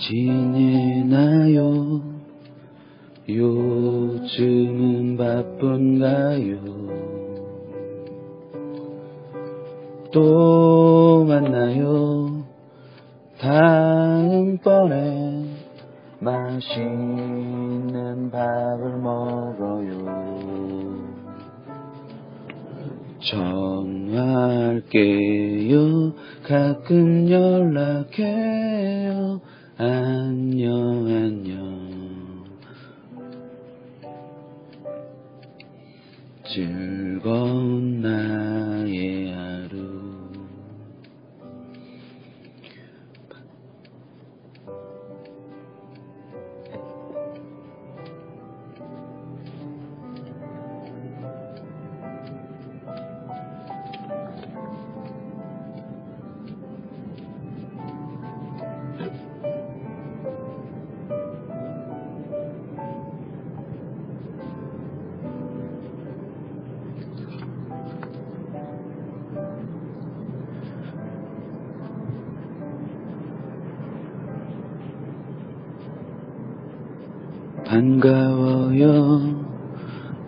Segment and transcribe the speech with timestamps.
[0.00, 2.02] 지내나요?
[3.28, 6.78] 요즘은 바쁜가요?
[10.12, 12.44] 또 만나요.
[13.38, 15.44] 다음번에
[16.20, 20.28] 맛있는 밥을 먹어요.
[24.08, 26.14] 전화할게요.
[26.44, 29.40] 가끔 연락해요.
[29.80, 32.44] 안녕, 안녕.
[36.52, 37.77] 즐거운
[77.78, 79.20] 반가워요.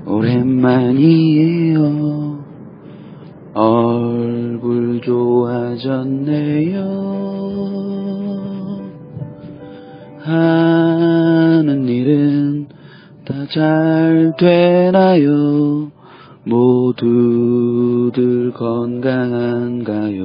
[0.06, 1.80] 오랜만이에요.
[3.54, 6.80] 얼굴 좋아졌네요.
[10.20, 12.68] 하는 일은
[13.24, 15.90] 다 잘 되나요?
[16.44, 20.20] 모두들 건강한가요?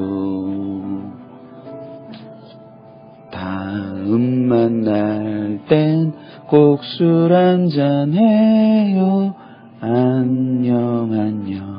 [3.32, 6.05] 다음 만날 땐
[6.48, 9.36] 꼭 술 한잔 해요.
[9.82, 11.76] 안녕, 안녕.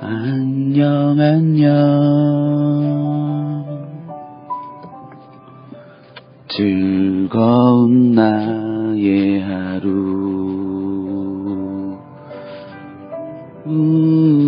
[0.00, 1.74] 안녕, 안녕.
[6.48, 10.44] 즐거운 나의 하루.
[13.66, 14.43] 음.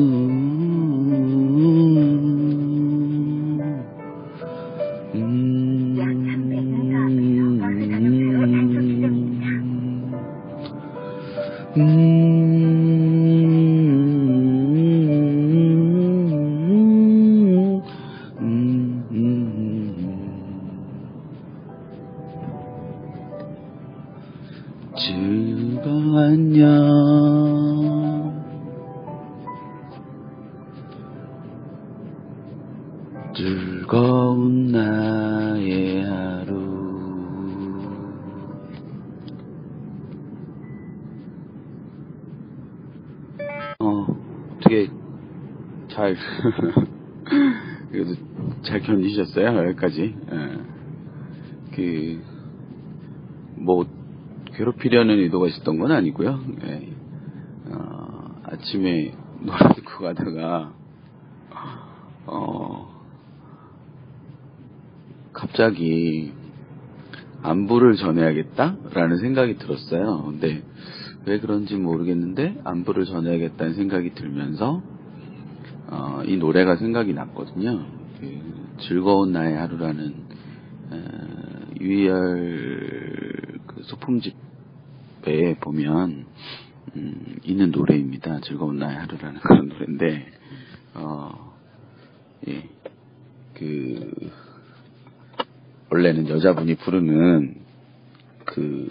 [44.68, 44.90] 되게
[45.88, 46.16] 잘,
[47.90, 48.14] 그래도
[48.62, 50.16] 잘 견디셨어요, 여기까지.
[50.32, 50.58] 예.
[51.74, 52.22] 그,
[53.54, 53.86] 뭐,
[54.54, 56.40] 괴롭히려는 의도가 있었던 건 아니고요.
[56.64, 56.88] 예.
[57.66, 60.72] 어, 아침에 노래 듣고 가다가,
[62.26, 62.96] 어,
[65.32, 66.32] 갑자기
[67.42, 70.24] 안부를 전해야겠다라는 생각이 들었어요.
[70.24, 70.62] 근데
[71.26, 74.80] 왜 그런지 모르겠는데 안부를 전해야겠다는 생각이 들면서
[75.88, 77.84] 어, 이 노래가 생각이 났거든요.
[78.20, 80.14] 그 즐거운 나의 하루라는
[80.90, 81.04] 어,
[81.80, 86.26] 유희열 소품집에 보면
[86.94, 88.40] 음, 있는 노래입니다.
[88.40, 90.26] 즐거운 나의 하루라는 그런 노래인데
[90.94, 91.54] 어,
[92.46, 92.68] 예,
[93.54, 94.12] 그
[95.90, 97.65] 원래는 여자분이 부르는
[98.46, 98.88] 그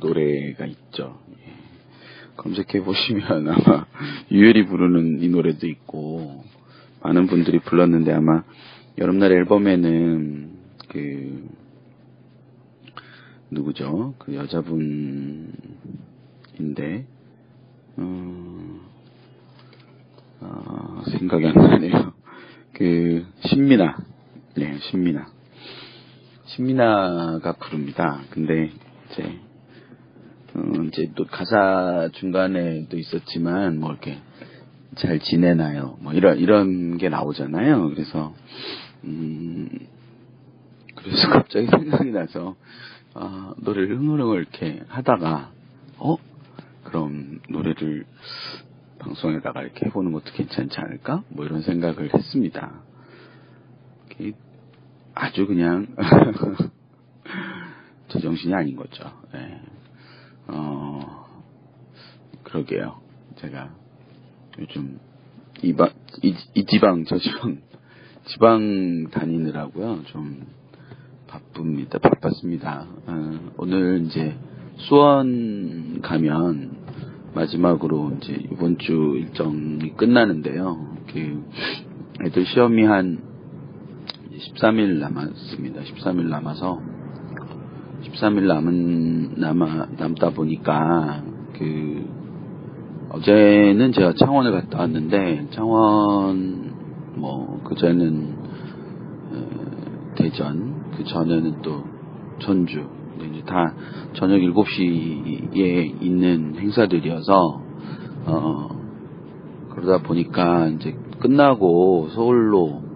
[0.00, 1.18] 노래가 있죠.
[1.38, 1.52] 예.
[2.36, 3.86] 검색해 보시면 아마
[4.30, 6.44] 유열이 부르는 이 노래도 있고
[7.02, 8.44] 많은 분들이 불렀는데 아마
[8.98, 10.50] 여름날 앨범에는
[10.88, 11.48] 그
[13.50, 14.14] 누구죠?
[14.18, 15.56] 그 여자분인데
[17.96, 18.80] 어,
[20.40, 22.12] 어, 생각이 안 나네요.
[22.72, 23.96] 그 신민아,
[24.56, 25.26] 네 신민아,
[26.52, 28.20] 신민아가 부릅니다.
[28.30, 28.70] 근데
[29.10, 29.38] 이제
[30.54, 34.18] 어, 이제 또 가사 중간에도 있었지만 뭐 이렇게
[34.96, 35.96] 잘 지내나요?
[36.00, 37.88] 뭐 이런 이런 게 나오잖아요.
[37.90, 38.34] 그래서
[39.04, 39.68] 음
[40.94, 42.54] 그래서 갑자기 생각이 나서
[43.14, 45.52] 아, 노래를 흥얼흥얼 이렇게 하다가
[45.98, 46.16] 어
[46.84, 48.04] 그럼 노래를
[48.98, 51.24] 방송에다가 이렇게 해보는 것도 괜찮지 않을까?
[51.28, 52.82] 뭐 이런 생각을 했습니다.
[55.14, 55.86] 아주 그냥
[58.08, 59.04] 제 정신이 아닌 거죠.
[59.32, 59.60] 네.
[60.48, 61.26] 어
[62.42, 63.00] 그러게요.
[63.36, 63.70] 제가
[64.58, 64.98] 요즘
[65.62, 65.90] 이방
[66.22, 67.58] 이, 이 지방 저 지방
[68.26, 70.46] 지방 다니느라고요 좀
[71.26, 74.36] 바쁩니다 바빴습니다 어, 오늘 이제
[74.76, 76.76] 수원 가면
[77.34, 81.44] 마지막으로 이제 이번 주 일정이 끝나는데요 그
[82.24, 83.31] 애들 시험이 한
[84.42, 85.82] 13일 남았습니다.
[85.82, 86.80] 13일 남아서.
[88.02, 91.22] 13일 남은 남아 남다 보니까
[91.56, 92.04] 그
[93.10, 96.72] 어제는 제가 창원을 갔다 왔는데 창원
[97.14, 98.42] 뭐 그전에는
[100.16, 101.84] 대전 그 전에는 또
[102.40, 102.84] 전주
[103.20, 103.74] 이제 다
[104.14, 107.62] 저녁 7시에 있는 행사들이어서
[108.26, 108.68] 어
[109.70, 112.91] 그러다 보니까 이제 끝나고 서울로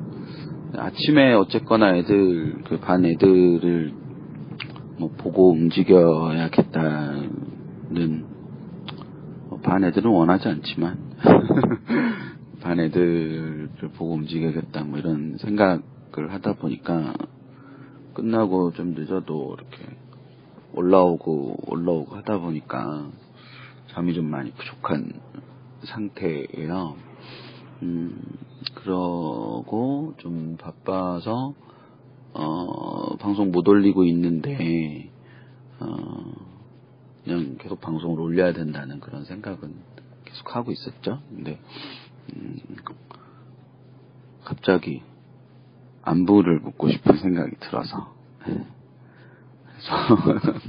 [0.78, 3.92] 아침에 어쨌거나 애들 그 반 애들을
[4.98, 7.30] 뭐 보고 움직여야겠다는
[9.62, 10.98] 반 애들은 원하지 않지만
[12.62, 17.14] 반 애들을 보고 움직여야겠다 뭐 이런 생각을 하다 보니까
[18.14, 19.96] 끝나고 좀 늦어도 이렇게
[20.74, 23.10] 올라오고 올라오고 하다 보니까
[23.88, 25.12] 잠이 좀 많이 부족한
[25.84, 26.96] 상태예요.
[27.82, 28.22] 음,
[28.74, 31.54] 그러고 좀 바빠서
[32.32, 35.10] 어, 방송 못 올리고 있는데
[35.80, 35.86] 어,
[37.24, 39.74] 그냥 계속 방송을 올려야 된다는 그런 생각은
[40.24, 41.20] 계속 하고 있었죠.
[41.28, 41.58] 근데
[42.34, 42.58] 음,
[44.44, 45.02] 갑자기
[46.02, 48.14] 안부를 묻고 싶은 생각이 들어서
[49.74, 50.66] 그래서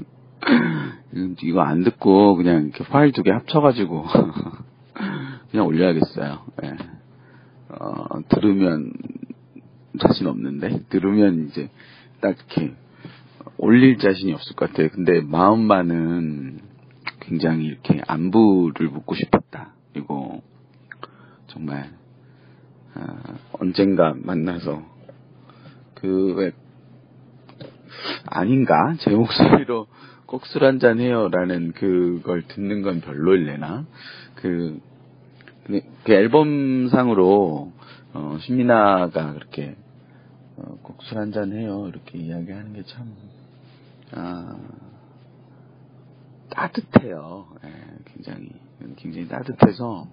[1.43, 4.05] 이거 안 듣고 그냥 이렇게 파일 두 개 합쳐가지고
[5.51, 6.39] 그냥 올려야겠어요.
[6.61, 6.75] 네.
[7.69, 8.91] 어, 들으면
[9.99, 11.69] 자신 없는데 들으면 이제
[12.21, 12.75] 딱 이렇게
[13.57, 14.89] 올릴 자신이 없을 것 같아요.
[14.89, 16.59] 근데 마음만은
[17.21, 19.73] 굉장히 이렇게 안부를 묻고 싶었다.
[19.91, 20.41] 그리고
[21.47, 21.89] 정말
[22.95, 23.17] 어,
[23.53, 24.83] 언젠가 만나서
[25.95, 26.51] 그왜
[28.25, 29.87] 아닌가 제 목소리로
[30.27, 33.85] 꼭 술 한잔 해요라는 그걸 듣는 건 별로일래나
[34.35, 34.79] 그,
[35.67, 37.71] 그 앨범상으로
[38.13, 39.75] 어, 신민아가 그렇게
[40.57, 43.13] 어, 꼭술 한잔 해요 이렇게 이야기하는 게 참
[44.13, 44.55] 아,
[46.49, 47.47] 따뜻해요.
[47.65, 47.69] 예,
[48.13, 48.49] 굉장히
[48.95, 50.07] 굉장히 따뜻해서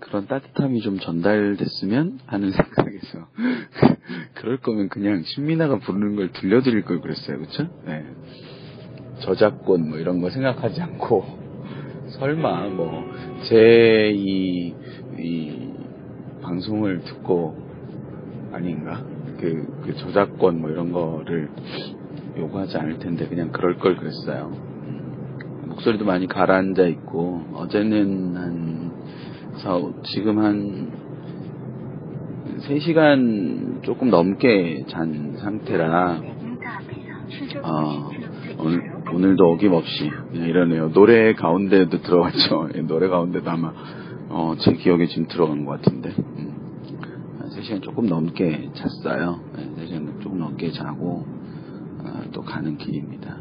[0.00, 3.26] 그런 따뜻함이 좀 전달됐으면 하는 생각에서
[4.34, 7.68] 그럴 거면 그냥 신민아가 부르는 걸 들려드릴 걸 그랬어요, 그렇죠?
[7.88, 8.04] 예.
[9.20, 11.45] 저작권 뭐 이런 거 생각하지 않고
[12.18, 14.74] 설마 뭐제이
[15.18, 15.70] 이
[16.42, 17.56] 방송을 듣고
[18.52, 19.02] 아닌가
[19.38, 21.50] 그, 그 저작권 뭐 이런 거를
[22.38, 24.52] 요구하지 않을 텐데 그냥 그럴 걸 그랬어요.
[25.66, 28.92] 목소리도 많이 가라앉아 있고 어제는 한
[30.04, 30.92] 지금 한
[32.60, 36.20] 3시간 조금 넘게 잔 상태라
[37.62, 38.10] 어,
[38.58, 40.92] 오늘, 오늘도 어김없이 이러네요.
[40.92, 42.68] 노래 가운데도 들어갔죠.
[42.86, 43.72] 노래 가운데도 아마
[44.28, 47.50] 어, 제 기억에 지금 들어간 것 같은데 음.
[47.56, 49.40] 3시간 조금 넘게 잤어요.
[49.78, 51.24] 3시간 조금 넘게 자고
[52.32, 53.36] 또 가는 길입니다.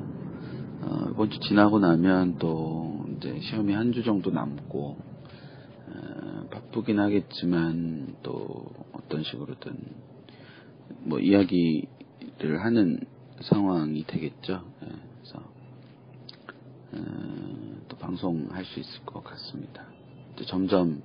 [0.81, 4.97] 어, 이번 주 지나고 나면 또 이제 시험이 한 주 정도 남고
[5.87, 9.75] 어, 바쁘긴 하겠지만 또 어떤 식으로든
[11.03, 12.99] 뭐 이야기를 하는
[13.41, 14.61] 상황이 되겠죠.
[14.83, 15.54] 예, 그래서 어,
[17.87, 19.85] 또 방송할 수 있을 것 같습니다.
[20.47, 21.01] 점점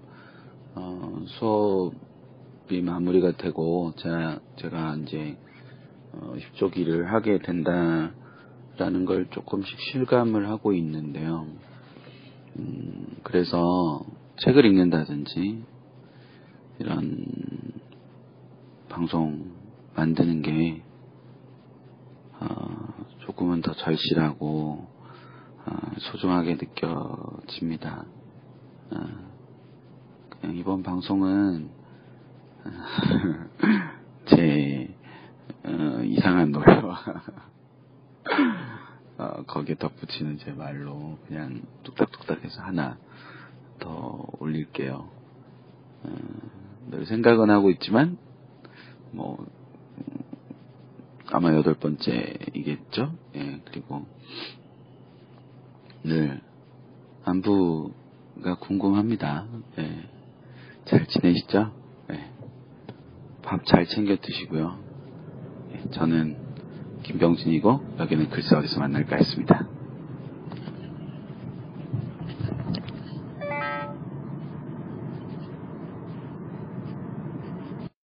[0.75, 5.37] 어, 수업이 마무리가 되고 제가 제가 이제
[6.13, 11.47] 어, 입조기를 하게 된다라는 걸 조금씩 실감을 하고 있는데요.
[12.59, 14.05] 음, 그래서
[14.45, 15.65] 책을 읽는다든지
[16.79, 17.27] 이런
[18.89, 19.53] 방송
[19.95, 20.83] 만드는 게
[22.41, 24.90] 어, 조금은 더 절실하고 어,
[25.99, 28.05] 소중하게 느껴집니다.
[28.91, 28.97] 어,
[30.31, 31.71] 그냥 이번 방송은
[34.27, 34.95] 제
[35.65, 37.05] 어, 이상한 노래와
[39.19, 42.97] 어, 거기에 덧붙이는 제 말로 그냥 뚝딱뚝딱해서 하나
[43.79, 45.11] 더 올릴게요.
[46.03, 46.17] 어,
[46.91, 48.17] 늘 생각은 하고 있지만
[49.13, 49.47] 뭐
[49.99, 50.21] 음,
[51.27, 53.15] 아마 여덟 번째이겠죠.
[53.37, 54.07] 예, 그리고
[56.05, 56.41] 늘
[57.25, 59.47] 안부가 궁금합니다.
[59.79, 60.09] 예,
[60.87, 61.73] 잘 지내시죠?
[62.13, 62.31] 예,
[63.43, 64.79] 밥잘 챙겨 드시고요.
[65.75, 66.37] 예, 저는
[67.03, 69.80] 김병진이고 여기는 글쎄 어디서 만날까 했습니다.